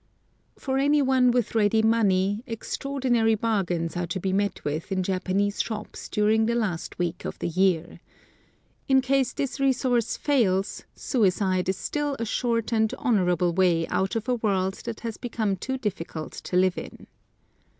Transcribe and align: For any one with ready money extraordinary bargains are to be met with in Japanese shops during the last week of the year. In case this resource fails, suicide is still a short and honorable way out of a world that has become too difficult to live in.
For 0.57 0.79
any 0.79 1.03
one 1.03 1.29
with 1.29 1.53
ready 1.53 1.83
money 1.83 2.41
extraordinary 2.47 3.35
bargains 3.35 3.95
are 3.95 4.07
to 4.07 4.19
be 4.19 4.33
met 4.33 4.63
with 4.63 4.91
in 4.91 5.03
Japanese 5.03 5.61
shops 5.61 6.09
during 6.09 6.47
the 6.47 6.55
last 6.55 6.97
week 6.97 7.23
of 7.23 7.37
the 7.37 7.47
year. 7.47 7.99
In 8.87 9.01
case 9.01 9.31
this 9.31 9.59
resource 9.59 10.17
fails, 10.17 10.85
suicide 10.95 11.69
is 11.69 11.77
still 11.77 12.15
a 12.17 12.25
short 12.25 12.73
and 12.73 12.91
honorable 12.97 13.53
way 13.53 13.85
out 13.89 14.15
of 14.15 14.27
a 14.27 14.33
world 14.33 14.73
that 14.85 15.01
has 15.01 15.17
become 15.17 15.55
too 15.55 15.77
difficult 15.77 16.31
to 16.45 16.57
live 16.57 16.79
in. 16.79 17.05